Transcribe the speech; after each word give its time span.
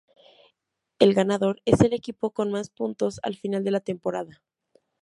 El 0.97 1.13
ganador 1.13 1.61
es 1.63 1.79
el 1.81 1.93
equipo 1.93 2.31
con 2.31 2.49
más 2.51 2.71
puntos 2.71 3.19
al 3.21 3.35
final 3.35 3.63
de 3.63 3.69
la 3.69 3.81
temporada. 3.81 4.41